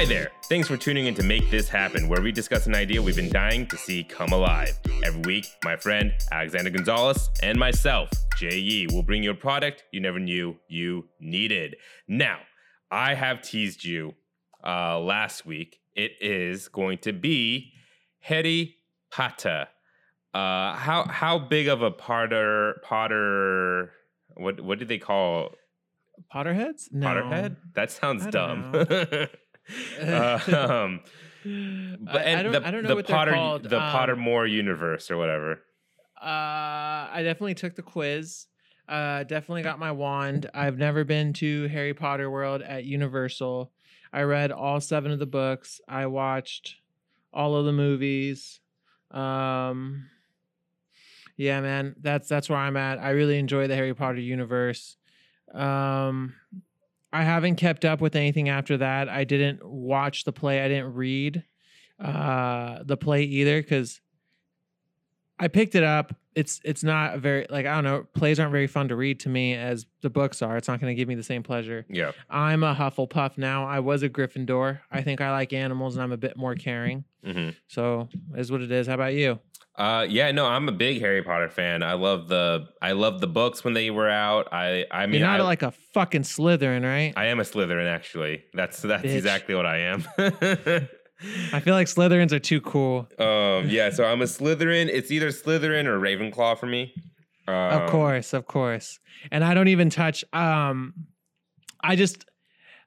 [0.00, 0.30] Hi there.
[0.44, 3.28] Thanks for tuning in to Make This Happen, where we discuss an idea we've been
[3.28, 4.80] dying to see come alive.
[5.04, 8.08] Every week, my friend Alexander Gonzalez and myself,
[8.38, 11.76] Jay Yee, will bring you a product you never knew you needed.
[12.08, 12.38] Now,
[12.90, 14.14] I have teased you
[14.66, 15.80] uh, last week.
[15.94, 17.74] It is going to be
[18.20, 18.76] Harry
[19.10, 19.68] Potter.
[20.32, 23.92] Uh, how how big of a Potter Potter?
[24.34, 25.50] What what do they call
[26.34, 26.90] Potterheads?
[26.90, 27.06] No.
[27.06, 27.56] Potterhead?
[27.74, 28.72] That sounds dumb.
[30.00, 31.00] um,
[31.42, 33.62] but I, and don't, the, I don't know the what Potter they're called.
[33.64, 35.62] the um, Pottermore universe or whatever.
[36.20, 38.46] Uh, I definitely took the quiz.
[38.88, 40.50] Uh, definitely got my wand.
[40.52, 43.70] I've never been to Harry Potter World at Universal.
[44.12, 45.80] I read all seven of the books.
[45.88, 46.76] I watched
[47.32, 48.60] all of the movies.
[49.12, 50.08] Um,
[51.36, 52.98] yeah, man, that's that's where I'm at.
[52.98, 54.96] I really enjoy the Harry Potter universe.
[55.54, 56.34] Um,
[57.12, 59.08] I haven't kept up with anything after that.
[59.08, 60.60] I didn't watch the play.
[60.62, 61.44] I didn't read
[61.98, 64.00] uh the play either because
[65.38, 66.14] I picked it up.
[66.34, 68.06] It's it's not very like I don't know.
[68.14, 70.56] Plays aren't very fun to read to me as the books are.
[70.56, 71.84] It's not going to give me the same pleasure.
[71.90, 72.12] Yeah.
[72.30, 73.66] I'm a Hufflepuff now.
[73.66, 74.80] I was a Gryffindor.
[74.90, 77.04] I think I like animals and I'm a bit more caring.
[77.24, 78.86] hmm So is what it is.
[78.86, 79.40] How about you?
[79.76, 81.82] Uh, yeah, no, I'm a big Harry Potter fan.
[81.82, 84.48] I love the I love the books when they were out.
[84.52, 87.14] I I mean, You're not I, like a fucking Slytherin, right?
[87.16, 88.44] I am a Slytherin actually.
[88.52, 89.14] That's that's Bitch.
[89.16, 90.04] exactly what I am.
[91.52, 93.06] I feel like Slytherins are too cool.
[93.18, 94.88] um, yeah, so I'm a Slytherin.
[94.88, 96.94] It's either Slytherin or Ravenclaw for me.
[97.46, 98.98] Um, Of course, of course.
[99.30, 100.94] And I don't even touch um
[101.82, 102.24] I just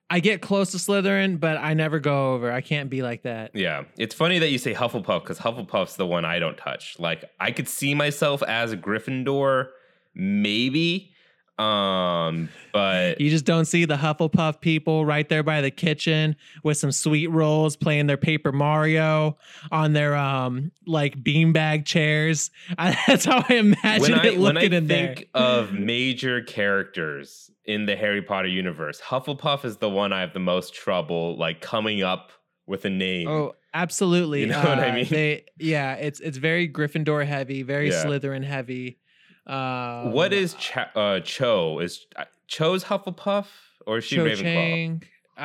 [0.10, 2.52] I get close to Slytherin, but I never go over.
[2.52, 3.52] I can't be like that.
[3.56, 7.00] Yeah, it's funny that you say Hufflepuff because Hufflepuff's the one I don't touch.
[7.00, 9.70] Like I could see myself as a Gryffindor,
[10.14, 11.14] maybe,
[11.60, 16.78] um, but You just don't see the Hufflepuff people right there by the kitchen with
[16.78, 19.38] some sweet rolls playing their Paper Mario
[19.72, 22.50] on their um like beanbag chairs.
[22.78, 25.16] I, that's how I imagine when I it when I looking in there.
[25.16, 30.34] think of major characters in the Harry Potter universe, Hufflepuff is the one I have
[30.34, 32.32] the most trouble like coming up
[32.66, 33.28] with a name.
[33.28, 34.42] Oh, absolutely.
[34.42, 35.08] You know what I Uh, mean?
[35.10, 38.04] They, yeah, it's it's very Gryffindor heavy, very Yeah.
[38.06, 39.00] Slytherin heavy.
[39.46, 41.80] Um, what is Cha- uh, Cho?
[41.80, 43.48] Is uh, Cho's Hufflepuff
[43.86, 44.42] or is she Cho Ravenclaw?
[44.42, 45.04] Chang?
[45.38, 45.42] Uh,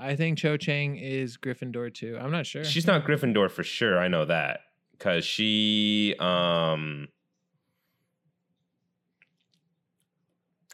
[0.00, 2.18] I think Cho Chang is Gryffindor too.
[2.20, 2.64] I'm not sure.
[2.64, 3.98] She's not Gryffindor for sure.
[3.98, 4.60] I know that
[4.92, 7.08] because she um.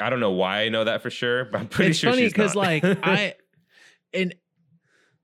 [0.00, 2.22] I don't know why I know that for sure, but I'm pretty it's sure funny
[2.22, 3.34] she's because like I
[4.14, 4.34] and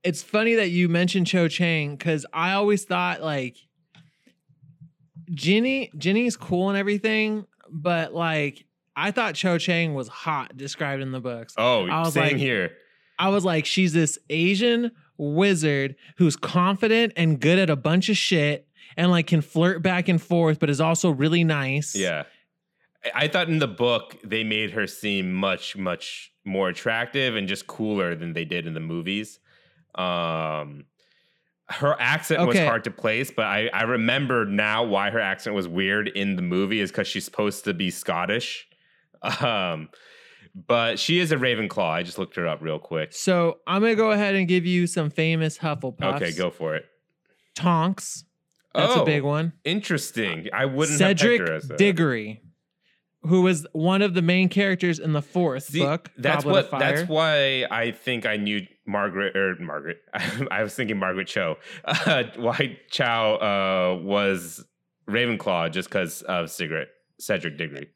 [0.02, 3.56] it's funny that you mentioned Cho Chang because I always thought like
[5.32, 11.12] Ginny Ginny's cool and everything, but like I thought Cho Chang was hot described in
[11.12, 11.54] the books.
[11.56, 12.72] oh, I was same like- here.
[13.16, 18.16] I was like, she's this Asian wizard who's confident and good at a bunch of
[18.16, 21.94] shit and like can flirt back and forth, but is also really nice.
[21.94, 22.24] Yeah.
[23.14, 27.66] I- thought in the book they made her seem much, much more attractive and just
[27.66, 29.40] cooler than they did in the movies.
[29.94, 30.84] Um
[31.66, 35.66] her accent was hard to place, but I, I remember now why her accent was
[35.66, 38.68] weird in the movie is because she's supposed to be Scottish.
[39.40, 39.88] Um
[40.54, 41.90] but she is a Ravenclaw.
[41.90, 43.12] I just looked her up real quick.
[43.12, 46.16] So I'm gonna go ahead and give you some famous Hufflepuffs.
[46.16, 46.86] Okay, go for it.
[47.54, 48.24] Tonks.
[48.74, 49.52] That's oh, a big one.
[49.64, 50.48] Interesting.
[50.52, 52.42] I wouldn't Cedric have her as a, Diggory,
[53.26, 56.10] who was one of the main characters in the fourth See, book.
[56.18, 56.78] That's Goblet what.
[56.78, 59.98] That's why I think I knew Margaret or Margaret.
[60.50, 61.56] I was thinking Margaret Cho.
[61.84, 64.64] Uh, why Cho uh, was
[65.08, 67.88] Ravenclaw just because of Cedric Cedric Diggory.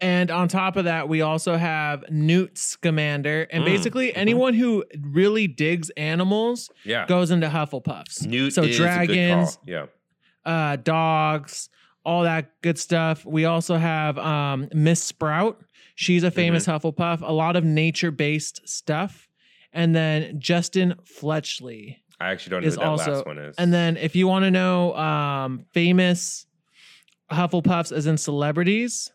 [0.00, 3.46] And on top of that, we also have Newt Scamander.
[3.52, 4.16] And Mm, basically, mhm.
[4.16, 8.26] anyone who really digs animals Yeah, goes into Hufflepuffs.
[8.26, 9.58] Newt so is a good dragons.
[9.64, 9.86] Yeah.
[10.44, 11.68] uh, dogs,
[12.04, 13.24] all that good stuff.
[13.24, 15.60] We also have um, Miss Sprout.
[15.94, 16.86] She's a famous Mm-hmm.
[16.88, 17.20] Hufflepuff.
[17.22, 19.28] A lot of nature-based stuff.
[19.72, 22.02] And then Justin Fletchley.
[22.20, 23.54] I actually don't know who that also- last one is.
[23.58, 26.46] And then if you want to know um, famous
[27.30, 29.10] Hufflepuffs as in celebrities,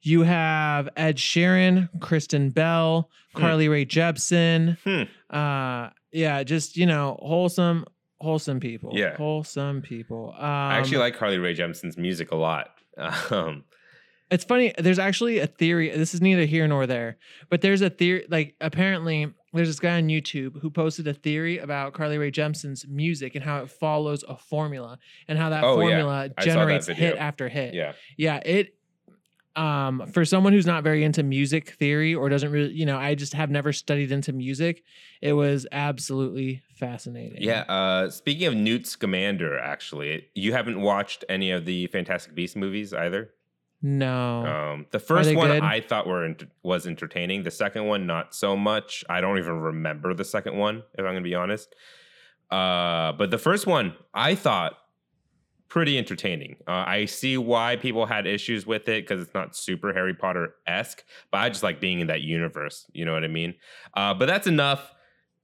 [0.00, 3.40] you have Ed Sheeran, Kristen Bell, Hmm.
[3.40, 4.78] Carly Rae Jepsen.
[4.84, 5.02] Hmm.
[5.36, 7.84] Uh, yeah, just you know, wholesome,
[8.20, 8.90] wholesome people.
[8.94, 9.16] Yeah.
[9.16, 10.34] wholesome people.
[10.36, 12.70] Um, I actually like Carly Rae Jepsen's music a lot.
[13.30, 13.64] Um,
[14.30, 14.74] It's funny.
[14.76, 15.88] There's actually a theory.
[15.96, 17.16] This is neither here nor there,
[17.48, 18.26] but there's a theory.
[18.28, 22.84] Like apparently, there's this guy on YouTube who posted a theory about Carly Rae Jepsen's
[22.86, 24.98] music and how it follows a formula
[25.28, 27.72] and how that Oh, formula I saw that generates hit after hit.
[27.72, 27.92] yeah.
[28.18, 28.74] Yeah, it.
[29.58, 33.16] Um, for someone who's not very into music theory or doesn't really, you know, I
[33.16, 34.84] just have never studied into music.
[35.20, 37.42] It was absolutely fascinating.
[37.42, 37.62] Yeah.
[37.62, 42.94] Uh, speaking of Newt Scamander, actually, you haven't watched any of the Fantastic Beasts movies
[42.94, 43.30] either.
[43.82, 44.46] No.
[44.46, 45.62] Um, the first one good?
[45.62, 47.42] I thought were was entertaining.
[47.42, 49.04] The second one, not so much.
[49.08, 51.74] I don't even remember the second one, if I'm going to be honest.
[52.50, 54.77] Uh, but the first one, I thought
[55.68, 56.56] pretty entertaining.
[56.66, 60.54] Uh, I see why people had issues with it because it's not super Harry Potter
[60.66, 62.86] esque, but I just like being in that universe.
[62.92, 63.54] You know what I mean?
[63.94, 64.94] Uh, but that's enough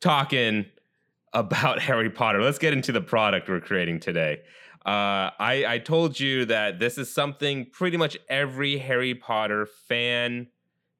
[0.01, 0.67] talking
[1.33, 2.43] about Harry Potter.
[2.43, 4.41] Let's get into the product we're creating today.
[4.87, 10.49] Uh, I, I told you that this is something pretty much every Harry Potter fan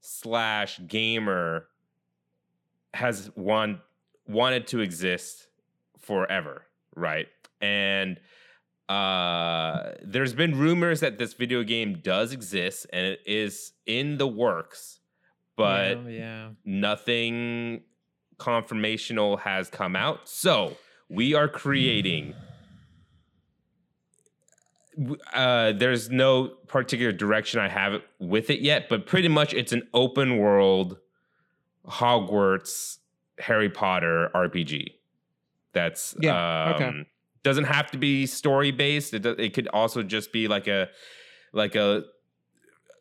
[0.01, 1.67] slash gamer
[2.95, 3.79] has want,
[4.27, 5.49] wanted to exist
[5.99, 6.67] forever,
[6.97, 7.29] right?
[7.61, 8.19] And
[8.89, 14.27] uh, there's been rumors that this video game does exist and it is in the
[14.27, 15.01] works,
[15.57, 16.49] but yeah, yeah.
[16.65, 17.83] nothing
[18.39, 20.29] confirmational has come out.
[20.29, 20.77] So
[21.09, 22.35] we are creating.
[25.33, 29.89] Uh, there's no particular direction I have with it yet, but pretty much it's an
[29.93, 30.99] open world
[31.87, 32.99] Hogwarts
[33.39, 34.89] Harry Potter RPG.
[35.73, 37.07] That's Yeah, okay.
[37.45, 39.15] Doesn't have to be story based.
[39.15, 40.89] It, do- it could also just be like a
[41.53, 42.03] like a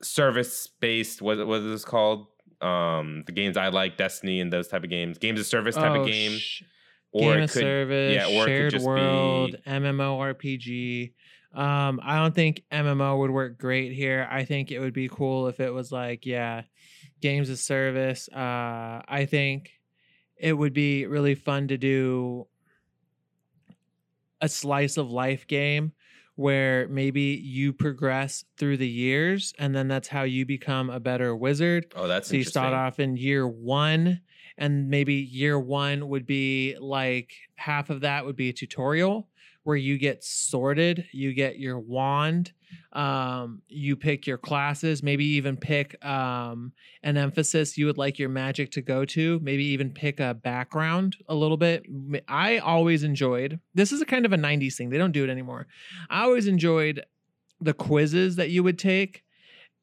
[0.02, 1.22] service based.
[1.22, 2.28] What what is this called?
[2.62, 5.92] Um, the games I like, Destiny, and those type of games, games of service type
[5.92, 6.64] Oh, of game, sh-
[7.12, 11.14] or game it of could service, yeah, or it could shared just world, be- MMORPG.
[11.54, 14.28] Um, I don't think MMO would work great here.
[14.32, 16.64] I think it would be cool if it was like, yeah,
[17.22, 18.28] games of service.
[18.30, 19.70] Uh, I think
[20.38, 22.48] it would be really fun to do
[24.44, 25.94] a slice of life game
[26.36, 31.36] where maybe you progress through the years and then that's how you become a better
[31.36, 31.94] wizard.
[31.96, 34.22] Oh, that's so you start off in year one,
[34.58, 39.30] and maybe year one would be like half of that would be a tutorial
[39.64, 42.52] where you get sorted, you get your wand,
[42.92, 48.30] um, you pick your classes, maybe even pick um, an emphasis you would like your
[48.30, 51.86] magic to go to, maybe even pick a background a little bit.
[52.28, 55.30] I always enjoyed this is a kind of a 90s thing, they don't do it
[55.30, 55.68] anymore.
[56.10, 57.06] I always enjoyed
[57.62, 59.24] the quizzes that you would take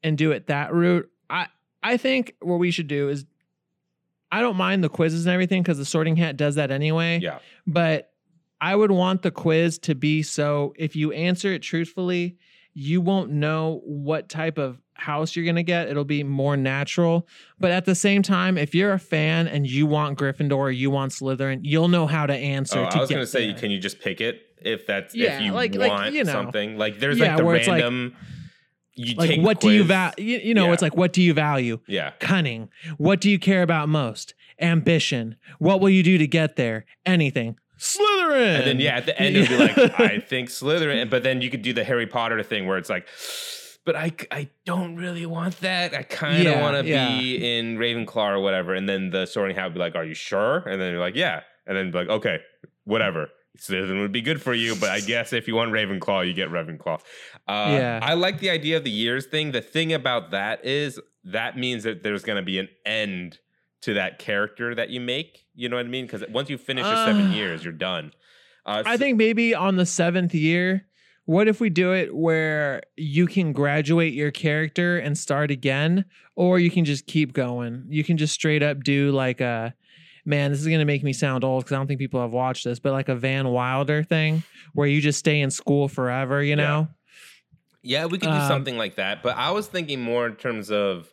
[0.02, 1.10] and do it that route.
[1.28, 1.46] I
[1.82, 3.24] I think what we should do is
[4.32, 7.18] I don't mind the quizzes and everything because the sorting hat does that anyway.
[7.20, 7.38] Yeah.
[7.66, 8.09] But
[8.60, 12.36] I would want the quiz to be so if you answer it truthfully,
[12.74, 15.88] you won't know what type of house you're gonna get.
[15.88, 17.26] It'll be more natural.
[17.58, 20.90] But at the same time, if you're a fan and you want Gryffindor or you
[20.90, 22.80] want Slytherin, you'll know how to answer.
[22.80, 23.58] Oh, to I was gonna say, there.
[23.58, 26.32] can you just pick it if that's Yeah, if you like- like, want you know.
[26.32, 26.76] something?
[26.76, 28.14] Like there's Yeah, like the it's like- random.
[28.94, 30.14] you like take what do you value?
[30.18, 30.72] You, you know, Yeah.
[30.74, 31.80] it's like what do you value?
[31.88, 32.10] Yeah.
[32.20, 32.68] cunning.
[32.98, 34.34] What do you care about most?
[34.60, 35.36] Ambition.
[35.58, 36.84] What will you do to get there?
[37.06, 37.56] Anything.
[37.80, 38.58] Slytherin.
[38.58, 41.50] And then yeah, at the end it'll be like, I think Slytherin, but then you
[41.50, 43.06] could do the Harry Potter thing where it's like,
[43.86, 45.94] but I, I don't really want that.
[45.94, 47.08] I kind of Yeah, want to yeah.
[47.18, 48.74] be in Ravenclaw or whatever.
[48.74, 50.58] And then the Sorting Hat would be like, Are you sure?
[50.58, 51.40] And then you're like, Yeah.
[51.66, 52.38] And then be like, Okay,
[52.84, 53.28] whatever.
[53.58, 56.50] Slytherin would be good for you, but I guess if you want Ravenclaw, you get
[56.50, 57.00] Ravenclaw.
[57.48, 58.00] Uh, Yeah.
[58.02, 59.52] I like the idea of the years thing.
[59.52, 63.38] The thing about that is that means that there's going to be an end
[63.82, 65.44] to that character that you make.
[65.54, 66.06] You know what I mean?
[66.06, 68.12] Because once you finish your seven Uh, years, you're done.
[68.66, 70.86] Uh, I so- think maybe on the seventh year,
[71.24, 76.04] what if we do it where you can graduate your character and start again,
[76.36, 77.84] or you can just keep going?
[77.88, 79.74] You can just straight up do like a
[80.26, 82.64] man, this is gonna make me sound old because I don't think people have watched
[82.64, 84.42] this, but like a Van Wilder thing
[84.74, 86.54] where you just stay in school forever, you Yeah.
[86.56, 86.88] know?
[87.82, 89.22] Yeah, we could do Um, something like that.
[89.22, 91.10] But I was thinking more in terms of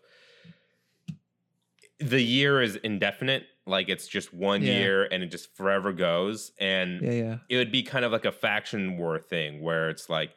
[2.00, 3.44] the year is indefinite.
[3.66, 4.80] Like it's just one Yeah.
[4.80, 6.51] year and it just forever goes.
[6.60, 7.38] And Yeah, yeah.
[7.50, 10.32] it would be kind of like a faction war thing where it's like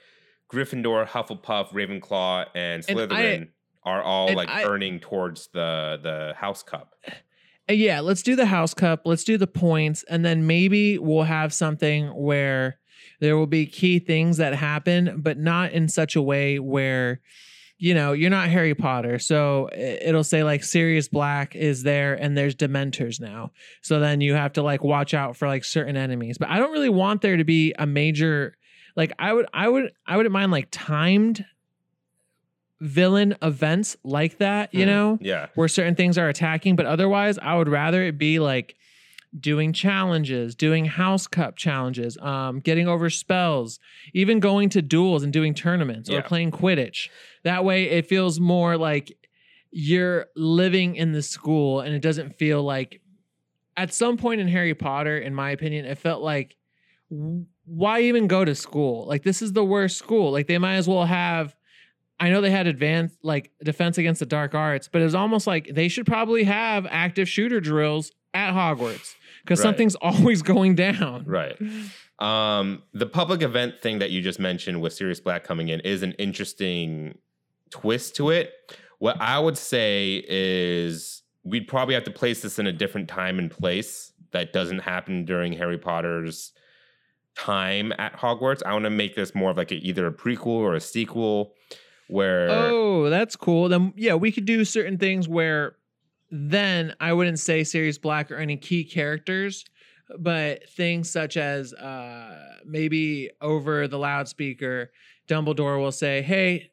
[0.53, 3.49] Gryffindor, Hufflepuff, Ravenclaw, and And I- Slytherin
[3.85, 6.95] are all like I- earning towards the the House Cup.
[7.69, 9.03] Uh, yeah, let's do the house cup.
[9.05, 12.81] Let's do the points, and then maybe we'll have something where
[13.21, 17.21] there will be key things that happen, but not in such a way where,
[17.83, 19.19] you know, you're not Harry Potter.
[19.19, 23.53] So it'll say like Sirius Black is there, and there's Dementors now.
[23.81, 26.37] So then you have to like watch out for like certain enemies.
[26.37, 28.55] But I don't really want there to be a major,
[28.97, 31.45] like I would, I would, I wouldn't mind like timed
[32.81, 34.75] villain events like that.
[34.75, 34.91] You Hmm.
[34.91, 35.47] know Yeah.
[35.55, 38.77] where certain things are attacking, but otherwise, I would rather it be like
[39.39, 43.79] doing challenges, doing house cup challenges, um, getting over spells,
[44.13, 47.09] even going to duels and doing tournaments or playing Quidditch.
[47.45, 49.17] That way it feels more like
[49.71, 53.01] you're living in the school and it doesn't feel like
[53.77, 56.57] at some point in Harry Potter, in my opinion, it felt like
[57.65, 59.07] why even go to school?
[59.07, 60.33] Like this is the worst school.
[60.33, 61.55] Like they might as well have
[62.19, 65.47] I know they had advanced like defense against the dark arts, but it was almost
[65.47, 69.65] like they should probably have active shooter drills at Hogwarts because Right.
[69.65, 71.25] something's always going down.
[71.27, 71.57] Right.
[72.19, 76.03] Um, the public event thing that you just mentioned with Sirius Black coming in is
[76.03, 77.17] an interesting
[77.71, 78.53] twist to it.
[78.99, 83.39] What I would say is we'd probably have to place this in a different time
[83.39, 86.53] and place that doesn't happen during Harry Potter's
[87.35, 88.63] time at Hogwarts.
[88.67, 91.55] I want to make this more of like a, either a prequel or a sequel
[92.09, 93.69] where Oh, that's cool.
[93.69, 95.77] Then yeah, we could do certain things where
[96.31, 99.65] then I wouldn't say Sirius Black or any key characters,
[100.19, 104.91] but things such as uh maybe over the loudspeaker,
[105.29, 106.71] Dumbledore will say, Hey,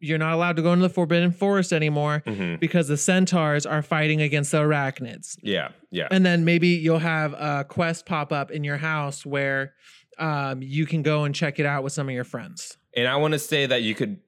[0.00, 2.58] you're not allowed to go into the Forbidden Forest anymore Mhm.
[2.60, 5.36] because the centaurs are fighting against the arachnids.
[5.42, 6.08] yeah, yeah.
[6.10, 9.74] And then maybe you'll have a quest pop up in your house where
[10.18, 12.76] um, you can go and check it out with some of your friends.
[12.96, 14.18] And I want to say that you could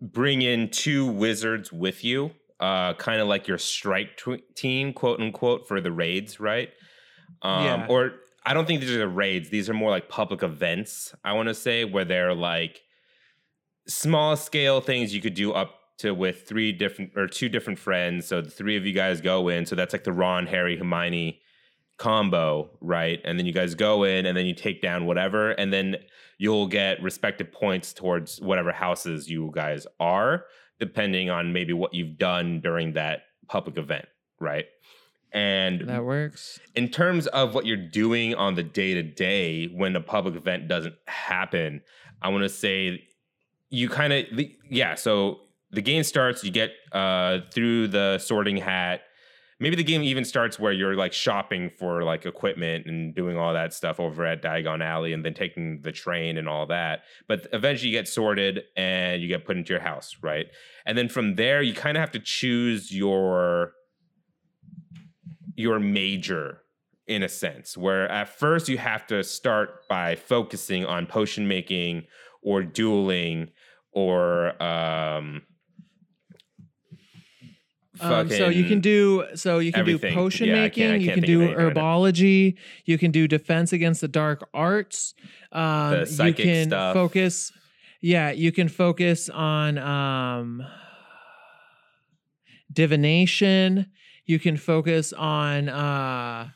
[0.00, 4.22] bring in two wizards with you, uh, kind of like your strike
[4.54, 6.70] team, quote unquote, for the raids, right?
[7.42, 7.86] Um, Yeah.
[7.88, 8.12] Or
[8.46, 9.50] I don't think these are the raids.
[9.50, 12.80] These are more like public events, I want to say, where they're like
[13.88, 18.26] small scale things you could do up to with three different or two different friends.
[18.26, 19.66] So the three of you guys go in.
[19.66, 21.40] So that's like the Ron, Harry, Hermione
[21.98, 23.20] combo, right?
[23.24, 25.50] And then you guys go in and then you take down whatever.
[25.50, 25.96] And then
[26.38, 30.44] you'll get respective points towards whatever houses you guys are,
[30.80, 34.06] depending on maybe what you've done during that public event,
[34.40, 34.66] right?
[35.32, 36.60] And That works.
[36.74, 40.68] in terms of what you're doing on the day to day when a public event
[40.68, 41.80] doesn't happen,
[42.20, 43.04] I want to say
[43.70, 44.26] you kind of
[44.68, 44.94] yeah.
[44.96, 49.00] So the game starts, you get uh, through the sorting hat.
[49.62, 53.54] Maybe the game even starts where you're like shopping for like equipment and doing all
[53.54, 57.02] that stuff over at Diagon Alley, and then taking the train and all that.
[57.28, 60.46] But eventually, you get sorted and you get put into your house, right?
[60.84, 63.74] And then from there, you kind of have to choose your
[65.54, 66.62] your major
[67.06, 72.02] in a sense where at first you have to start by focusing on potion making
[72.42, 73.48] or dueling
[73.92, 75.42] or um
[78.00, 81.04] Um, so you can do so you can do potion Yeah, I making, can't- I
[81.04, 82.56] you can do herbology,
[82.86, 85.14] you can do defense against the dark arts.
[85.52, 86.94] Um, The you can stuff.
[86.94, 87.52] focus.
[88.00, 90.64] Yeah, you can focus on um,
[92.72, 93.86] divination.
[94.24, 96.48] You can focus on uh,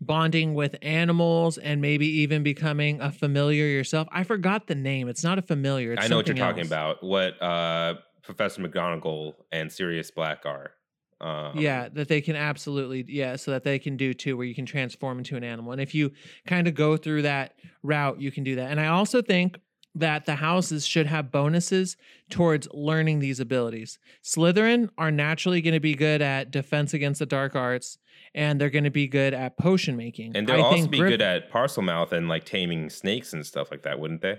[0.00, 4.06] bonding with animals and maybe even becoming a familiar yourself.
[4.12, 5.08] I forgot the name.
[5.08, 5.92] It's not a familiar.
[5.92, 10.44] It's I know what you're something talking about what uh Professor McGonagall and Sirius Black
[10.46, 10.72] are
[11.20, 14.54] um, yeah, that they can absolutely, yeah, so that they can do too, where you
[14.54, 15.72] can transform into an animal.
[15.72, 16.12] And if you
[16.46, 18.70] kind of go through that route, you can do that.
[18.70, 19.58] And I also think
[19.94, 21.96] that the houses should have bonuses
[22.28, 23.98] towards learning these abilities.
[24.22, 27.96] Slytherin are naturally going to be good at defense against the dark arts,
[28.34, 30.36] and they're going to be good at potion making.
[30.36, 33.70] and they'll I also think be good at Parselmouth and like taming snakes and stuff
[33.70, 34.38] like that wouldn't they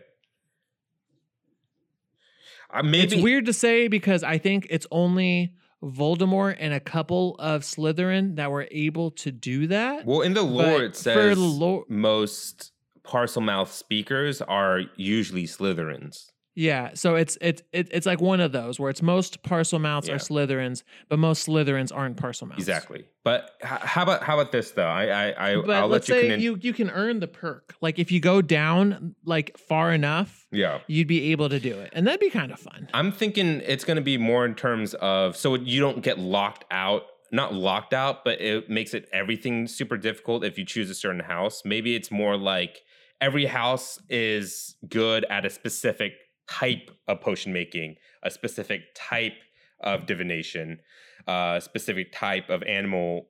[2.70, 5.54] uh, maybe It's weird to say because I think it's only
[5.84, 10.06] Voldemort and a couple of Slytherin that were able to do that.
[10.06, 11.38] Well, in the lore, it says
[11.88, 12.72] most
[13.04, 16.32] Parselmouth speakers are usually Slytherins.
[16.60, 20.16] Yeah, so it's it's it, it's like one of those where it's most Parselmouths Yeah.
[20.16, 22.58] are Slytherins, but most Slytherins aren't Parselmouths.
[22.58, 23.06] Exactly.
[23.24, 24.88] But h- how about how about this though?
[24.88, 26.22] I I, I But I'll let's let you.
[26.24, 27.76] say Con- you you can earn the perk.
[27.80, 30.80] Like if you go down like far enough, yeah.
[30.88, 32.90] you'd be able to do it, and that'd be kind of fun.
[32.92, 36.66] I'm thinking it's going to be more in terms of so you don't get locked
[36.72, 37.04] out.
[37.32, 41.20] Not locked out, but it makes it everything super difficult if you choose a certain
[41.20, 41.62] house.
[41.66, 42.82] Maybe it's more like
[43.22, 46.14] every house is good at a specific
[46.50, 49.34] type of potion making, a specific type
[49.82, 50.80] of divination,
[51.28, 53.28] uh, a specific type of animal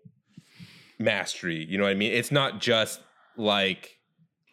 [1.00, 1.66] mastery.
[1.68, 2.12] You know what I mean?
[2.14, 3.02] It's not just
[3.36, 3.98] like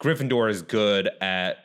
[0.03, 1.57] Gryffindor is good at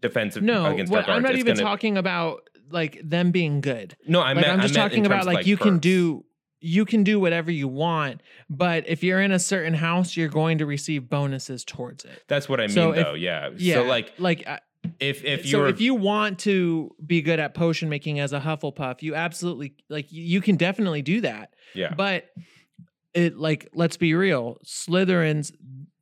[0.00, 3.96] defensive No, against dark I'm not It's even gonna- talking about like them being good.
[4.06, 6.24] No, I like meant I'm just I talking about of, like, you can do
[6.66, 10.56] you can do whatever you want, but if you're in a certain house, you're going
[10.56, 12.22] to receive bonuses towards it.
[12.26, 13.12] That's what I mean, So if- though.
[13.12, 13.50] Yeah.
[13.58, 14.48] Yeah, So like, like
[15.00, 19.02] if if you're if you want to be good at potion making as a Hufflepuff,
[19.02, 21.54] you absolutely like you- you can definitely do that.
[21.74, 22.26] yeah But
[23.14, 24.58] it like let's be real.
[24.66, 25.52] Slytherin's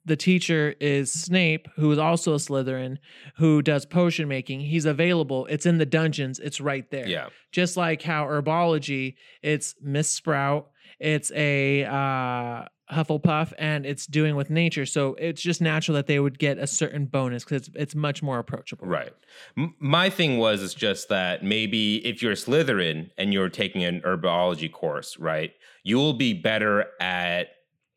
[0.05, 2.97] the teacher is Snape, who is also a Slytherin,
[3.37, 4.61] who does potion making.
[4.61, 5.47] He's available.
[5.47, 6.41] It's in the dungeons.
[6.41, 7.07] It's right there.
[7.07, 7.29] Yeah.
[7.53, 14.51] Just like how herbology, it's Miss Sprout, it's a uh, Hufflepuff, and it's doing with
[14.51, 14.87] nature.
[14.87, 18.23] So it's just natural that they would get a certain bonus because it's, it's much
[18.23, 18.87] more approachable.
[18.87, 19.13] Right.
[19.59, 23.83] M- my thing was is just that maybe if you're a Slytherin and you're taking
[23.83, 27.49] an herbology course, right, you will be better at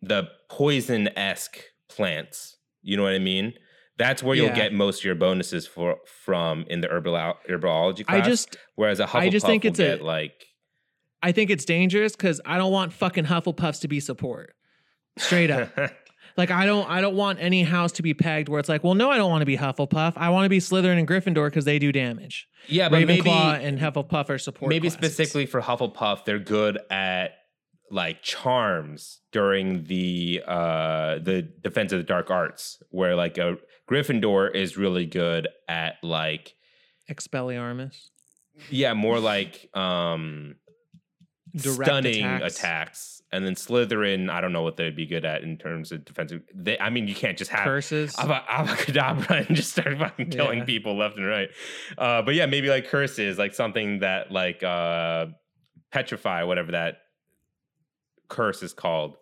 [0.01, 1.59] the poison esque
[1.89, 2.57] plants.
[2.81, 3.53] You know what I mean?
[3.97, 4.55] That's where you'll Yeah.
[4.55, 7.13] get most of your bonuses for from in the herbal
[7.49, 8.21] herbology class.
[8.25, 10.47] I just whereas a Hufflepuff I just think it's a- like
[11.23, 14.53] I think it's dangerous because I don't want fucking Hufflepuffs to be support.
[15.17, 15.69] Straight up.
[16.37, 18.93] Like I don't I don't want any house to be pegged where it's like, well,
[18.93, 20.13] no, I don't want to be Hufflepuff.
[20.17, 22.47] I want to be Slytherin and Gryffindor because they do damage.
[22.67, 24.69] yeah, but maybe and Hufflepuff are support.
[24.69, 24.97] maybe classes.
[24.97, 27.35] specifically for Hufflepuff, they're good at
[27.89, 33.57] like charms during the uh the defense of the dark arts, where like a
[33.89, 36.53] Gryffindor is really good at like
[37.09, 37.95] Expelliarmus.
[38.69, 40.55] yeah, more like um
[41.57, 42.55] stunning attacks.
[42.57, 43.11] attacks.
[43.31, 46.43] And then Slytherin, I don't know what they'd be good at in terms of defensive.
[46.53, 48.15] They, I mean, you can't just have Curses.
[48.19, 50.65] Ava- Avacadabra and just start fucking killing Yeah.
[50.65, 51.49] people left and right.
[51.97, 55.25] Uh, but yeah, maybe like curses, like something that like uh,
[55.91, 56.99] petrify, whatever that
[58.29, 59.17] curse is called.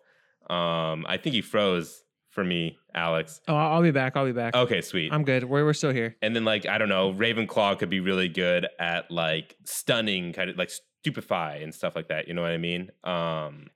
[0.48, 3.40] Um, I think he froze for me, Alex.
[3.48, 4.16] oh, I'll I'll be back.
[4.16, 4.54] I'll be back.
[4.54, 5.12] Okay, sweet.
[5.12, 5.44] I'm good.
[5.44, 6.16] We're, we're still here.
[6.20, 10.50] and then like I don't know, Ravenclaw could be really good at like stunning, kind
[10.50, 10.70] of like
[11.04, 12.26] stupefy and stuff like that.
[12.28, 12.90] You know what I mean?
[13.04, 13.68] Um,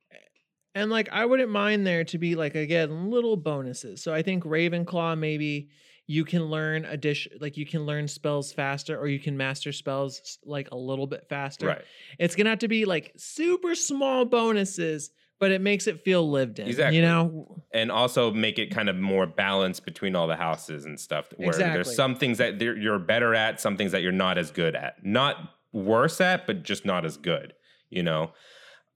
[0.74, 4.02] And like I wouldn't mind there to be like again little bonuses.
[4.02, 5.68] So I think Ravenclaw maybe
[6.06, 9.72] you can learn a dish like you can learn spells faster or you can master
[9.72, 11.66] spells like a little bit faster.
[11.66, 11.82] right.
[12.18, 16.60] It's gonna have to be like super small bonuses, but it makes it feel lived
[16.60, 16.68] in.
[16.68, 16.96] Exactly.
[16.96, 17.62] You know?
[17.74, 21.48] and also make it kind of more balanced between all the houses and stuff where
[21.48, 21.74] Exactly.
[21.74, 25.04] there's some things that you're better at some things that you're not as good at
[25.04, 25.36] not
[25.78, 27.52] worse at but just not as good
[27.90, 28.32] you know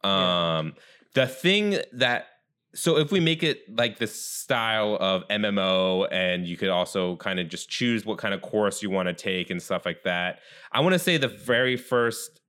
[0.04, 0.58] Yeah.
[0.58, 0.74] um
[1.14, 2.26] the thing that
[2.74, 7.38] so if we make it like the style of MMO and you could also kind
[7.38, 10.38] of just choose what kind of course you want to take and stuff like that
[10.72, 12.40] I want to say the very first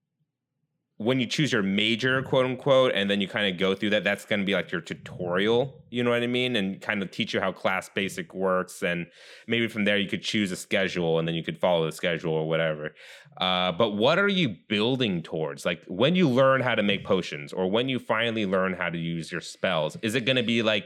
[1.04, 4.04] when you choose your major, quote unquote, and then you kind of go through that,
[4.04, 6.56] that's going to be like your tutorial, you know what I mean?
[6.56, 8.82] And kind of teach you how class basic works.
[8.82, 9.08] And
[9.48, 12.34] maybe from there you could choose a schedule and then you could follow the schedule
[12.34, 12.96] or whatever.
[13.40, 15.66] Uh, but what are you building towards?
[15.66, 18.98] Like when you learn how to make potions or when you finally learn how to
[18.98, 20.86] use your spells, is it going to be like,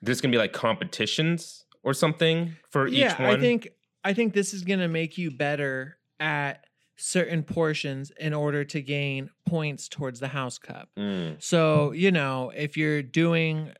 [0.00, 3.28] there's going to be like competitions or something for yeah, each one?
[3.28, 3.68] I think
[4.04, 6.64] I think this is gonna make you better at
[6.96, 10.88] certain portions in order to gain points towards the house cup.
[10.96, 13.72] Mm, So, you know, if you're doing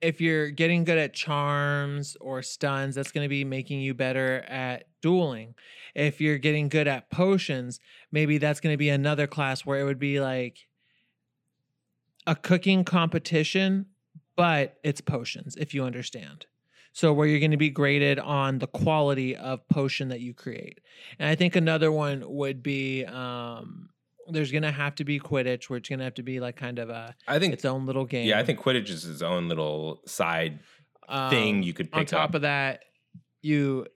[0.00, 4.44] if you're getting good at charms or stuns, that's going to be making you better
[4.48, 5.54] at dueling.
[5.94, 7.78] If you're getting good at potions,
[8.10, 10.66] maybe that's going to be another class where it would be like
[12.26, 13.86] a cooking competition,
[14.34, 16.46] but it's potions, if you understand.
[16.92, 20.80] So, where you're going to be graded on the quality of potion that you create.
[21.18, 23.88] And I think another one would be um,
[24.28, 26.56] there's going to have to be Quidditch, where it's going to have to be like
[26.56, 28.26] kind of a I think, its own little game.
[28.28, 30.60] yeah, I think Quidditch is its own little side
[31.30, 32.34] thing Um, you could pick on top up.
[32.36, 32.84] of that,
[33.40, 33.86] you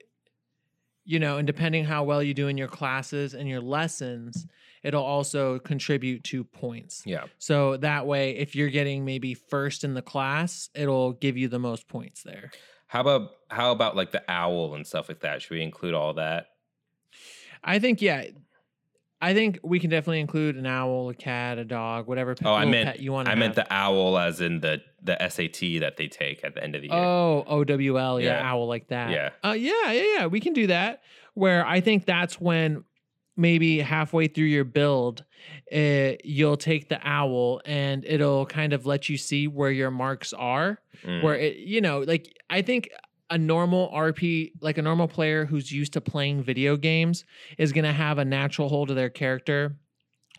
[1.05, 4.45] you know, and depending how well you do in your classes and your lessons,
[4.83, 7.01] it'll also contribute to points.
[7.05, 7.23] yeah.
[7.37, 11.59] So that way, if you're getting maybe first in the class, it'll give you the
[11.59, 12.51] most points there.
[12.87, 15.41] How about how about like the owl and stuff like that?
[15.41, 16.47] Should we include all that?
[17.63, 18.25] I think, yeah,
[19.19, 22.53] I think we can definitely include an owl, a cat, a dog, whatever pet, Oh,
[22.53, 25.97] I meant- you want to I meant the owl as in the the SAT that
[25.97, 26.97] they take at the end of the year.
[26.97, 28.51] Oh, OWL, yeah, Yeah.
[28.51, 29.11] owl like that.
[29.11, 29.29] Yeah.
[29.43, 30.25] Uh, yeah, yeah, yeah.
[30.27, 31.01] We can do that.
[31.33, 32.83] Where I think that's when
[33.37, 35.23] maybe halfway through your build,
[35.73, 40.33] uh, you'll take the owl and it'll kind of let you see where your marks
[40.33, 40.81] are.
[41.05, 41.23] Mm.
[41.23, 42.89] Where it, you know, like I think
[43.29, 47.25] a normal RP, like a normal player who's used to playing video games,
[47.57, 49.75] is going to have a natural hold of their character.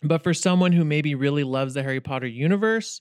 [0.01, 2.99] But for someone who maybe really loves the Harry Potter universe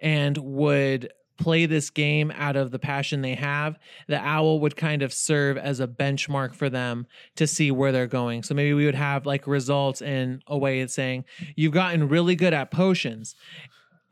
[0.00, 5.02] and would play this game out of the passion they have, the owl would kind
[5.02, 8.42] of serve as a benchmark for them to see where they're going.
[8.44, 11.24] So maybe we would have like results in a way of saying,
[11.56, 13.34] you've gotten really good at potions.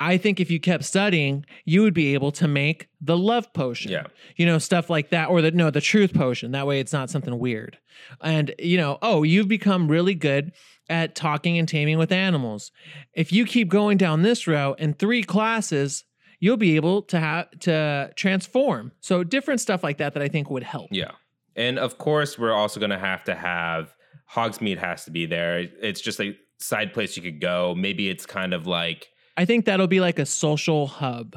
[0.00, 3.90] I think if you kept studying, you would be able to make the love potion.
[3.90, 4.06] Yeah.
[4.36, 5.28] You know, stuff like that.
[5.28, 6.52] Or the no, the truth potion.
[6.52, 7.78] That way it's not something weird.
[8.22, 10.52] And, you know, oh, you've become really good
[10.88, 12.70] at talking and taming with animals.
[13.12, 16.04] If you keep going down this route in three classes,
[16.40, 18.92] you'll be able to have to transform.
[19.00, 20.88] So different stuff like that that I think would help.
[20.90, 21.12] Yeah.
[21.56, 23.94] And of course, we're also going to have to have
[24.32, 25.66] Hogsmeade has to be there.
[25.82, 27.74] It's just a side place you could go.
[27.76, 31.36] Maybe it's kind of like I think that'll be like a social hub.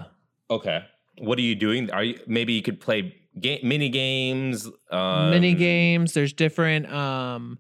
[0.50, 0.84] okay,
[1.20, 1.90] what are you doing?
[1.92, 7.60] Are you maybe you could play game, mini games, um, Mini games, there's different um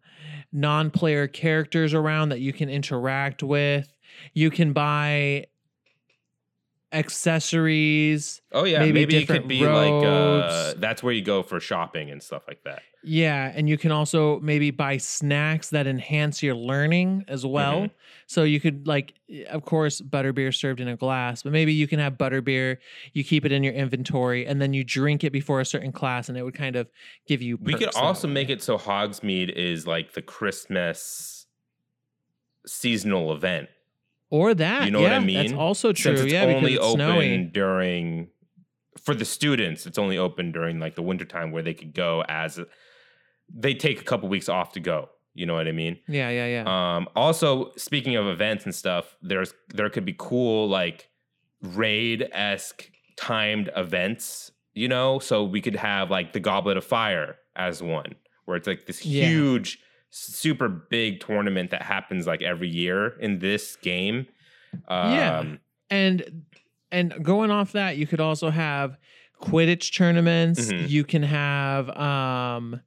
[0.51, 3.93] non-player characters around that you can interact with.
[4.33, 5.45] You can buy
[6.91, 8.41] accessories.
[8.51, 10.75] Oh yeah, maybe maybe, it could be like uh, robes.
[10.79, 12.81] that's where you go for shopping and stuff like that.
[13.03, 17.81] Yeah, and you can also maybe buy snacks that enhance your learning as well.
[17.81, 17.91] Mhm.
[18.27, 19.13] So you could like
[19.49, 22.77] of course butterbeer served in a glass, but maybe you can have butterbeer,
[23.13, 26.29] you keep it in your inventory and then you drink it before a certain class
[26.29, 26.89] and it would kind of
[27.27, 31.47] give you We could also make it so Hogsmeade is like the Christmas
[32.65, 33.69] seasonal event.
[34.31, 34.85] Or that.
[34.85, 35.35] You know what I mean?
[35.37, 36.15] That's also true.
[36.17, 37.37] Since it's yeah, only because it's open snowy.
[37.53, 38.29] during
[38.99, 42.59] for the students, it's only open during like the wintertime where they could go as
[43.53, 45.09] they take a couple weeks off to go.
[45.33, 45.97] You know what I mean?
[46.07, 46.95] Yeah, yeah, yeah.
[46.97, 51.09] Um, also, speaking of events and stuff, there's there could be cool like
[51.61, 54.51] raid esque timed events.
[54.73, 58.15] You know, so we could have like the Goblet of Fire as one,
[58.45, 59.27] where it's like this Yeah.
[59.27, 59.79] huge,
[60.11, 64.27] super big tournament that happens like every year in this game.
[64.87, 65.45] Um, Yeah.
[65.89, 66.43] and
[66.91, 68.97] and going off that you could also have
[69.41, 70.87] quidditch tournaments Mhm.
[70.89, 72.79] you can have um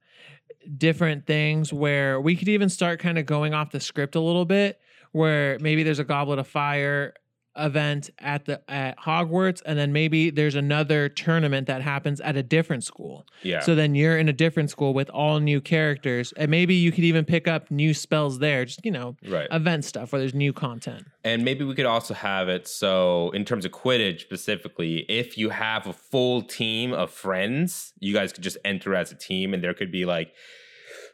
[0.77, 4.45] different things where we could even start kind of going off the script a little
[4.45, 4.79] bit
[5.11, 7.13] where maybe there's a goblet of fire
[7.57, 12.43] event at the at Hogwarts and then maybe there's another tournament that happens at a
[12.43, 13.25] different school.
[13.43, 13.61] Yeah.
[13.61, 17.03] So then you're in a different school with all new characters and maybe you could
[17.03, 19.47] even pick up new spells there just you know right.
[19.51, 21.05] event stuff where there's new content.
[21.23, 25.49] And maybe we could also have it so, in terms of Quidditch specifically, if you
[25.49, 29.63] have a full team of friends, you guys could just enter as a team, and
[29.63, 30.33] there could be like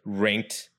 [0.03, 0.70] ranked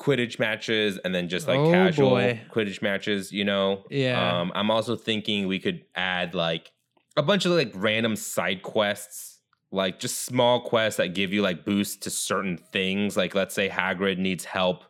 [0.00, 2.40] Quidditch matches and then just like Oh, casual boy.
[2.50, 3.84] Quidditch matches, you know?
[3.90, 4.40] Yeah.
[4.40, 6.72] Um, I'm also thinking we could add like
[7.16, 11.64] a bunch of like random side quests, like just small quests that give you like
[11.66, 13.16] boosts to certain things.
[13.16, 14.84] Like, let's say Hagrid needs help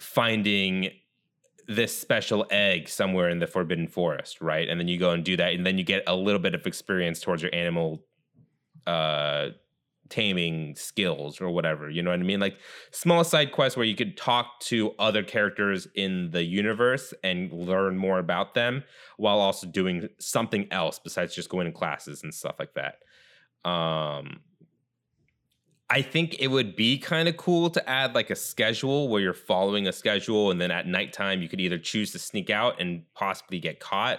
[0.00, 0.90] finding
[1.68, 5.36] this special egg somewhere in the forbidden forest right and then you go and do
[5.36, 8.04] that and then you get a little bit of experience towards your animal
[8.86, 9.48] uh
[10.08, 12.40] taming skills or whatever you know what i mean?
[12.40, 12.58] Like
[12.90, 17.96] small side quests where you could talk to other characters in the universe and learn
[17.96, 18.84] more about them
[19.16, 22.98] while also doing something else besides just going to classes and stuff like that.
[23.68, 24.40] Um
[25.88, 29.32] I think it would be kind of cool to add like a schedule where you're
[29.32, 33.02] following a schedule, and then at nighttime you could either choose to sneak out and
[33.14, 34.18] possibly get caught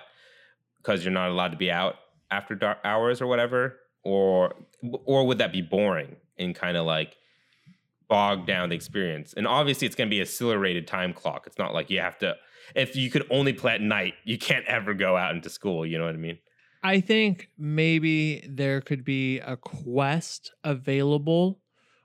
[0.77, 1.95] because you're not allowed to be out
[2.31, 4.55] after dark hours or whatever, or
[5.03, 7.17] or would that be boring and kind of like
[8.07, 9.33] bog down the experience?
[9.35, 11.43] And obviously, it's going to be a accelerated time clock.
[11.45, 12.35] It's not like you have to.
[12.73, 15.85] If you could only play at night, you can't ever go out into school.
[15.85, 16.37] You know what I mean?
[16.83, 21.59] I think maybe there could be a quest available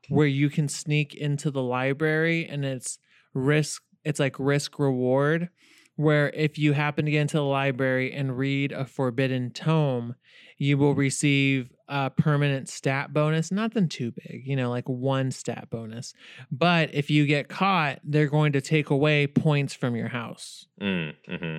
[0.09, 2.99] where you can sneak into the library and it's
[3.33, 5.49] risk it's like risk reward
[5.95, 10.17] where if you happen to get into the library and read a forbidden tome
[10.59, 11.01] you will mm-hmm.
[11.01, 16.15] receive a permanent stat bonus nothing too big you know like one stat bonus
[16.51, 21.15] but if you get caught they're going to take away points from your house Mm,
[21.29, 21.59] hmm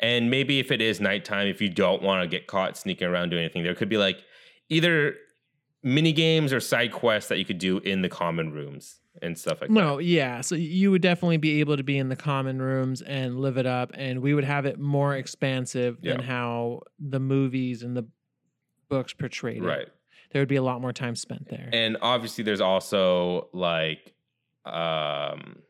[0.00, 3.30] And maybe if it is nighttime, if you don't want to get caught sneaking around
[3.30, 4.18] doing anything, there could be like
[4.68, 5.14] either
[5.82, 9.60] mini games or side quests that you could do in the common rooms and stuff
[9.60, 9.74] like that.
[9.74, 10.40] No, yeah.
[10.40, 13.66] So you would definitely be able to be in the common rooms and live it
[13.66, 18.06] up, and we would have it more expansive than how the movies and the
[18.90, 19.66] books portrayed it.
[19.66, 19.88] Right.
[20.32, 21.70] There would be a lot more time spent there.
[21.72, 24.12] And obviously there's also like
[24.66, 25.60] um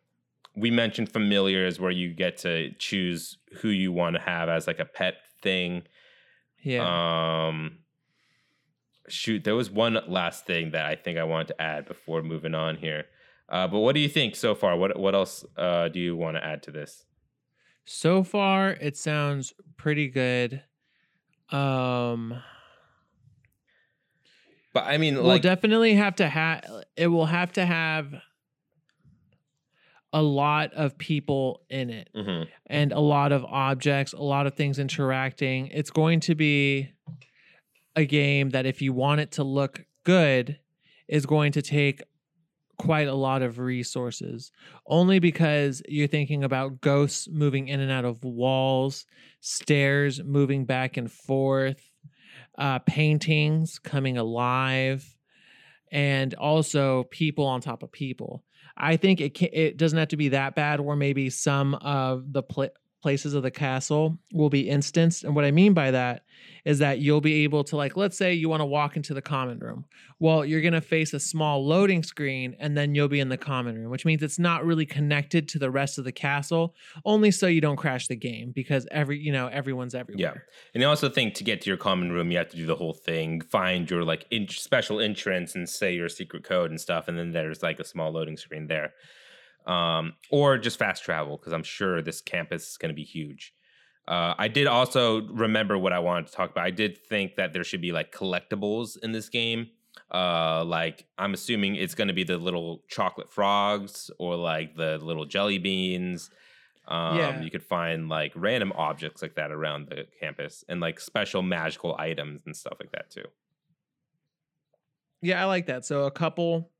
[0.56, 4.80] we mentioned familiars where you get to choose who you want to have as like
[4.80, 5.84] a pet thing.
[6.60, 7.46] yeah.
[7.46, 7.78] Um,
[9.08, 12.54] shoot, there was one last thing that I think I wanted to add before moving
[12.54, 13.04] on here.
[13.48, 14.76] Uh, but what do you think so far?
[14.76, 17.04] What what else uh, do you want to add to this?
[17.92, 20.62] so far, it sounds pretty good.
[21.50, 22.40] Um,
[24.72, 26.64] But I mean, we'll like, definitely have to have.
[26.96, 28.14] It will have to have
[30.12, 34.54] a lot of people in it hmm and a lot of objects, a lot of
[34.54, 35.68] things interacting.
[35.68, 36.90] It's going to be
[37.96, 40.58] a game that, if you want it to look good,
[41.08, 42.02] is going to take
[42.78, 44.52] quite a lot of resources.
[44.86, 49.04] Only because you're thinking about ghosts moving in and out of walls,
[49.40, 51.89] stairs moving back and forth,
[52.60, 55.16] uh, paintings coming alive,
[55.90, 58.44] and also people on top of people.
[58.76, 62.32] I think it ca- it doesn't have to be that bad, or maybe some of
[62.32, 62.68] the pla-
[63.02, 65.24] places of the castle will be instanced.
[65.24, 66.22] And what I mean by that
[66.64, 69.22] is that you'll be able to, like, let's say you want to walk into the
[69.22, 69.84] common room.
[70.18, 73.38] Well, you're going to face a small loading screen, and then you'll be in the
[73.38, 77.30] common room, which means it's not really connected to the rest of the castle, only
[77.30, 80.34] so you don't crash the game because every you know everyone's everywhere.
[80.34, 80.40] Yeah.
[80.74, 82.76] And I also think to get to your common room, you have to do the
[82.76, 87.08] whole thing, find your like in- special entrance and say your secret code and stuff,
[87.08, 88.92] and then there's like a small loading screen there,
[89.66, 93.54] um, or just fast travel because I'm sure this campus is going to be huge.
[94.08, 96.64] Uh, I did also remember what I wanted to talk about.
[96.64, 99.68] I did think that there should be like collectibles in this game.
[100.12, 104.98] Uh, like I'm assuming it's going to be the little chocolate frogs or like the
[104.98, 106.30] little jelly beans.
[106.88, 107.40] Um, Yeah.
[107.40, 111.94] You could find like random objects like that around the campus and like special magical
[111.96, 113.26] items and stuff like that too.
[115.22, 115.84] Yeah, I like that.
[115.84, 116.70] So a couple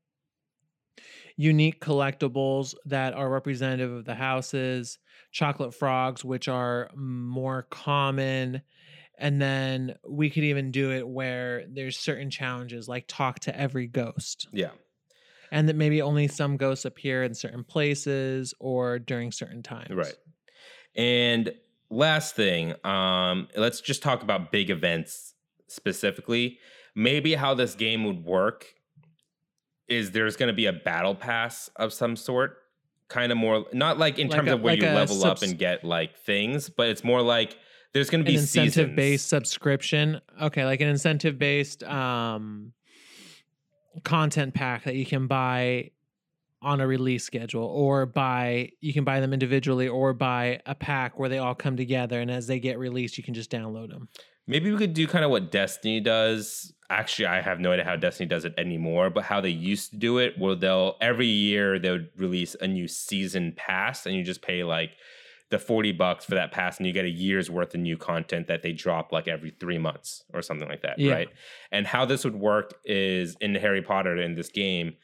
[1.41, 4.99] unique collectibles that are representative of the houses,
[5.31, 8.61] chocolate frogs, which are more common.
[9.17, 13.87] And then we could even do it where there's certain challenges like talk to every
[13.87, 14.49] ghost.
[14.53, 14.69] Yeah.
[15.51, 19.89] And that maybe only some ghosts appear in certain places or during certain times.
[19.95, 20.15] Right.
[20.95, 21.53] And
[21.89, 25.33] last thing, um, let's just talk about big events
[25.67, 26.59] specifically.
[26.93, 28.75] Maybe how this game would work
[29.91, 32.57] is there's going to be a battle pass of some sort,
[33.09, 35.41] kind of more not like in Like terms a- of where like you level up
[35.43, 37.57] and get like things, but it's more like
[37.93, 40.21] there's going to be An incentive based subscription.
[40.41, 42.71] Okay, like an incentive based um
[44.03, 45.91] content pack that you can buy
[46.61, 51.19] on a release schedule or buy you can buy them individually or buy a pack
[51.19, 54.07] where they all come together and as they get released you can just download them.
[54.51, 56.73] Maybe we could do kind of what Destiny does.
[56.89, 59.95] Actually, I have no idea how Destiny does it anymore, but how they used to
[59.95, 64.23] do it, where they'll every year they would release a new season pass, and you
[64.25, 64.91] just pay like
[65.51, 68.47] the forty bucks for that pass, and you get a year's worth of new content
[68.47, 71.13] that they drop like every three months or something like that, Yeah.
[71.13, 71.29] right?
[71.71, 74.97] And how this would work is in Harry Potter in this game,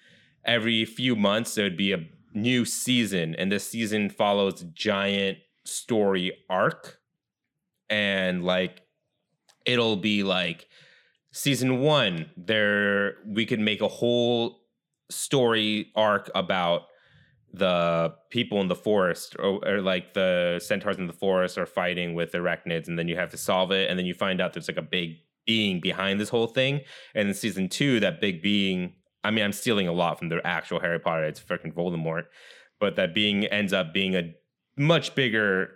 [0.43, 5.37] every few months there would be a new season, and this season follows a giant
[5.63, 6.99] story arc,
[7.89, 8.81] and like
[9.67, 10.67] it'll be like
[11.31, 14.61] season one there we could make a whole
[15.09, 16.83] story arc about
[17.53, 22.13] the people in the forest or, or like the centaurs in the forest are fighting
[22.13, 24.67] with arachnids and then you have to solve it and then you find out there's
[24.67, 26.81] like a big being behind this whole thing.
[27.15, 30.45] And in season two that big being i mean i'm stealing a lot from the
[30.45, 32.23] actual harry potter it's freaking voldemort
[32.79, 34.33] but that being ends up being a
[34.77, 35.71] much bigger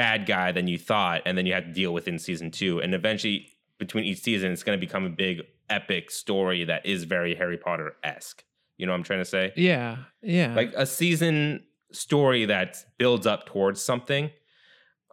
[0.00, 2.80] bad guy than you thought, and then you have to deal with in season two.
[2.80, 7.04] And eventually, between each season, it's going to become a big epic story that is
[7.04, 8.42] very Harry Potter esque.
[8.78, 9.52] You know what I'm trying to say?
[9.56, 9.98] Yeah.
[10.22, 10.54] Yeah.
[10.54, 14.30] Like a season story that builds up towards something.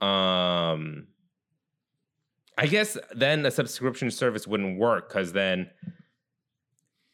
[0.02, 1.08] Um,
[2.58, 5.69] I guess then a subscription service wouldn't work because then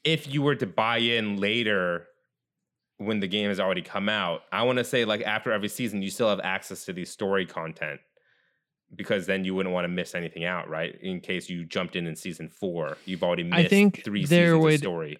[0.03, 2.05] if you were to buy in later
[3.05, 6.01] when the game has already come out, I want to say like after every season,
[6.01, 7.99] you still have access to the story content
[8.95, 10.95] because then you wouldn't want to miss anything out, right?
[11.01, 14.47] In case you jumped in in season four, you've already missed I think three there
[14.51, 15.17] seasons would- of story.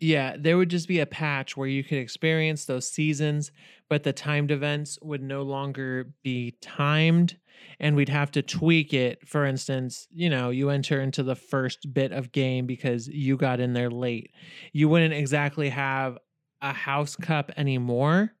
[0.00, 3.50] Yeah, there would just be a patch where you could experience those seasons,
[3.90, 7.36] but the timed events would no longer be timed
[7.80, 9.26] and we'd have to tweak it.
[9.28, 13.58] For instance, you know, you enter into the first bit of game because you got
[13.58, 14.30] in there late.
[14.72, 16.16] You wouldn't exactly have
[16.60, 18.32] a house cup anymore.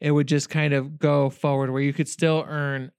[0.00, 2.90] It would just kind of go forward where you could still earn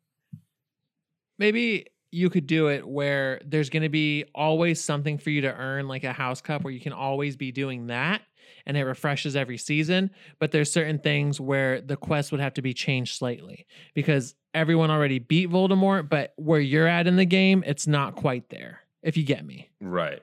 [1.40, 5.54] maybe you could do it where there's going to be always something for you to
[5.54, 8.22] earn like a house cup where you can always be doing that
[8.66, 12.62] and it refreshes every season but there's certain things where the quest would have to
[12.62, 17.64] be changed slightly because everyone already beat Voldemort but where you're at in the game
[17.66, 20.22] it's not quite there if you get me Right.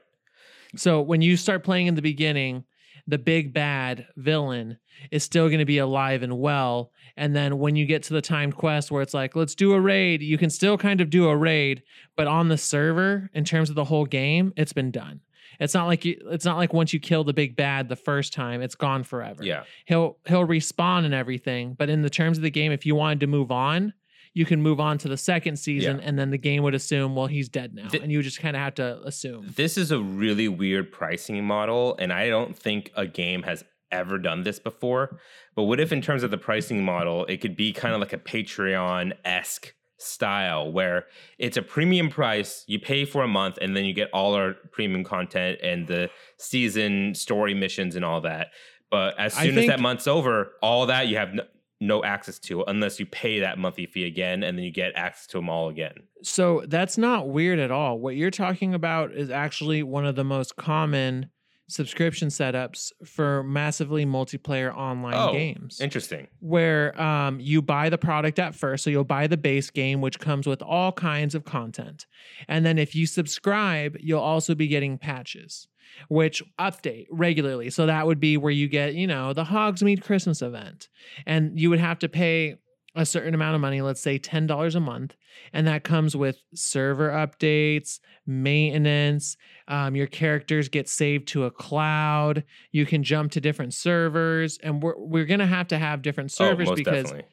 [0.76, 2.64] so when you start playing in the beginning,
[3.08, 4.78] the big bad villain
[5.10, 6.92] is still going to be alive and well.
[7.16, 9.80] And then when you get to the timed quest where it's like, let's do a
[9.80, 11.82] raid, you can still kind of do a raid,
[12.16, 15.20] but on the server, in terms of the whole game, it's been done.
[15.58, 18.32] It's not like you it's not like once you kill the big bad the first
[18.32, 19.42] time, it's gone forever.
[19.42, 19.64] Yeah.
[19.86, 23.20] He'll he'll respawn and everything, but in the terms of the game, if you wanted
[23.20, 23.94] to move on,
[24.38, 27.26] you can move on to the second season and then the game would assume, well,
[27.26, 27.88] he's dead now.
[27.88, 29.52] Th- and you just kind of have to assume.
[29.56, 34.16] This is a really weird pricing model, and I don't think a game has ever
[34.16, 35.18] done this before.
[35.56, 38.12] But what if, in terms of the pricing model, it could be kind of like
[38.12, 41.06] a Patreon esque style where
[41.40, 44.54] it's a premium price, you pay for a month, and then you get all our
[44.70, 48.52] premium content and the season story missions and all that.
[48.88, 51.42] But as soon as that month's over, all that you have no,
[51.80, 55.26] no access to unless you pay that monthly fee again, and then you get access
[55.28, 55.94] to them all again.
[56.22, 57.98] So that's not weird at all.
[57.98, 61.30] What you're talking about is actually one of the most common
[61.70, 65.80] subscription setups for massively multiplayer online Oh, games.
[65.82, 66.26] Interesting.
[66.40, 68.82] where um, you buy the product at first.
[68.84, 72.06] So you'll buy the base game, which comes with all kinds of content.
[72.48, 75.68] And then if you subscribe, you'll also be getting patches,
[76.08, 77.70] which update regularly.
[77.70, 80.88] So that would be where you get, you know, the Hogsmeade Christmas event.
[81.26, 82.56] And you would have to pay
[82.98, 85.14] a certain amount of money, let's say $10 a month.
[85.52, 89.36] And that comes with server updates, maintenance.
[89.68, 92.42] Um, your characters get saved to a cloud.
[92.72, 94.58] You can jump to different servers.
[94.62, 97.30] And we're, we're going to have to have different servers oh, because definitely.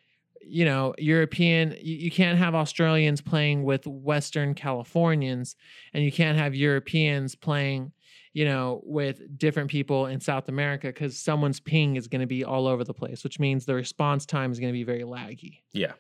[0.48, 5.56] you know european you, you can't have australians playing with western californians
[5.92, 7.92] and you can't have europeans playing
[8.36, 12.44] you know with different people in south america because someone's ping is going to be
[12.44, 15.62] all over the place which means the response time is going to be very laggy
[15.74, 15.94] Yeah.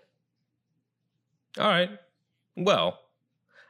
[1.57, 1.89] All right.
[2.57, 2.99] Well,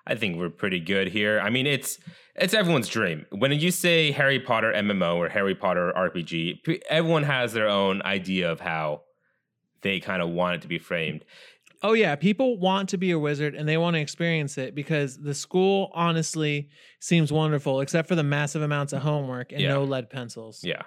[0.07, 1.39] I think we're pretty good here.
[1.39, 1.99] I mean, it's
[2.35, 3.25] it's everyone's dream.
[3.31, 8.51] When you say Harry Potter MMO or Harry Potter RPG, everyone has their own idea
[8.51, 9.01] of how
[9.81, 11.23] they kind of want it to be framed.
[11.85, 15.17] Oh yeah people want to be a wizard and they want to experience it because
[15.17, 16.69] the school honestly
[16.99, 19.69] seems wonderful except for the massive amounts of homework and Yeah.
[19.69, 20.81] no lead pencils Yeah.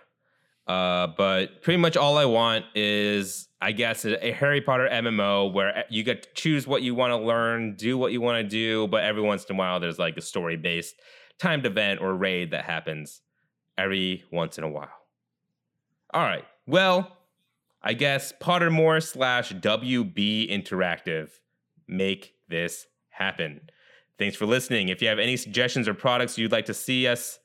[0.67, 5.51] Uh, but pretty much all I want is, I guess, a, a Harry Potter MMO
[5.51, 8.47] where you get to choose what you want to learn, do what you want to
[8.49, 10.95] do, but every once in a while there's like a story based
[11.39, 13.23] timed event or raid that happens
[13.79, 14.91] every once in a while.
[16.13, 16.45] All right.
[16.67, 17.17] Well,
[17.83, 21.31] I guess Pottermore slash WB Interactive
[21.87, 23.71] make this happen.
[24.19, 24.89] Thanks for listening.
[24.89, 27.39] If you have any suggestions or products you'd like to see us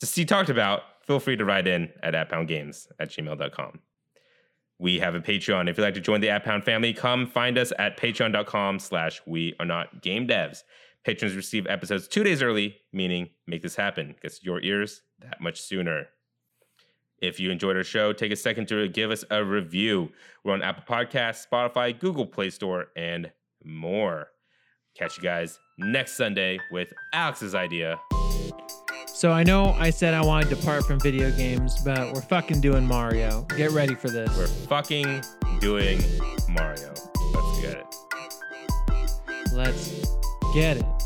[0.00, 3.80] to see talked about, feel free to write in at apppoundgames at gmail.com.
[4.78, 5.68] We have a Patreon.
[5.68, 9.20] If you'd like to join the App Pound family, come find us at patreon.com slash
[9.26, 10.62] we are not game devs.
[11.04, 14.14] Patrons receive episodes two days early, meaning make this happen.
[14.22, 16.06] Gets your ears that much sooner.
[17.20, 20.12] If you enjoyed our show, take a second to give us a review.
[20.44, 23.32] We're on Apple Podcasts, Spotify, Google Play Store, and
[23.64, 24.28] more.
[24.96, 27.98] Catch you guys next Sunday with Alex's idea.
[29.06, 32.60] So I know I said I wanted to depart from video games, but we're fucking
[32.60, 33.42] doing Mario.
[33.56, 34.36] Get ready for this.
[34.36, 35.24] We're fucking
[35.58, 36.00] doing
[36.48, 36.94] Mario.
[37.34, 37.94] Let's get it.
[39.52, 40.06] Let's
[40.54, 40.97] get it.